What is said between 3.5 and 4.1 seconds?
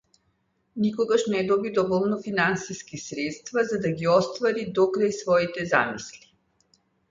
за да ги